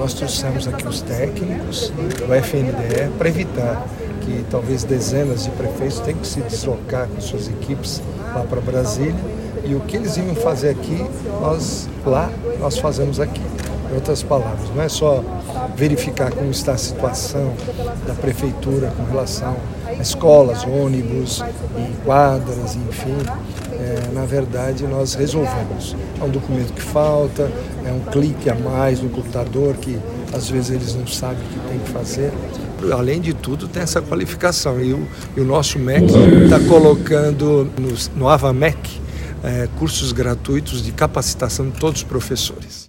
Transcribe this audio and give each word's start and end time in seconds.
nós 0.00 0.14
trouxemos 0.14 0.66
aqui 0.66 0.88
os 0.88 1.02
técnicos 1.02 1.90
do 1.90 2.34
FNDE 2.34 3.10
para 3.18 3.28
evitar 3.28 3.86
que 4.22 4.46
talvez 4.50 4.82
dezenas 4.82 5.44
de 5.44 5.50
prefeitos 5.50 6.00
tenham 6.00 6.18
que 6.20 6.26
se 6.26 6.40
deslocar 6.40 7.06
com 7.06 7.20
suas 7.20 7.48
equipes 7.48 8.00
lá 8.34 8.42
para 8.48 8.62
Brasília 8.62 9.14
e 9.62 9.74
o 9.74 9.80
que 9.80 9.98
eles 9.98 10.16
iam 10.16 10.34
fazer 10.34 10.70
aqui, 10.70 11.06
nós 11.42 11.86
lá 12.06 12.30
nós 12.58 12.78
fazemos 12.78 13.20
aqui. 13.20 13.42
Em 13.90 13.94
outras 13.94 14.22
palavras, 14.22 14.70
não 14.74 14.82
é 14.82 14.88
só 14.88 15.22
verificar 15.76 16.30
como 16.32 16.50
está 16.50 16.72
a 16.72 16.78
situação 16.78 17.52
da 18.06 18.14
prefeitura 18.14 18.90
com 18.96 19.04
relação 19.04 19.54
a 19.84 19.92
escolas, 19.94 20.64
ônibus 20.64 21.42
e 21.76 22.04
quadras, 22.04 22.76
enfim. 22.76 23.18
É, 23.80 24.12
na 24.12 24.26
verdade, 24.26 24.86
nós 24.86 25.14
resolvemos. 25.14 25.96
É 26.20 26.24
um 26.24 26.28
documento 26.28 26.72
que 26.74 26.82
falta, 26.82 27.50
é 27.84 27.90
um 27.90 28.00
clique 28.10 28.50
a 28.50 28.54
mais 28.54 29.00
no 29.00 29.08
computador 29.08 29.74
que 29.76 29.98
às 30.34 30.50
vezes 30.50 30.70
eles 30.70 30.94
não 30.94 31.06
sabem 31.06 31.38
o 31.38 31.48
que 31.48 31.68
tem 31.68 31.78
que 31.78 31.90
fazer. 31.90 32.30
Além 32.92 33.20
de 33.20 33.32
tudo, 33.32 33.66
tem 33.66 33.82
essa 33.82 34.02
qualificação. 34.02 34.80
E 34.80 34.92
o, 34.92 35.08
e 35.36 35.40
o 35.40 35.44
nosso 35.44 35.78
MEC 35.78 36.04
está 36.44 36.60
colocando 36.68 37.70
no, 37.78 38.18
no 38.18 38.28
AvaMEC 38.28 39.00
é, 39.42 39.68
cursos 39.78 40.12
gratuitos 40.12 40.82
de 40.82 40.92
capacitação 40.92 41.68
de 41.70 41.78
todos 41.78 42.02
os 42.02 42.04
professores. 42.04 42.88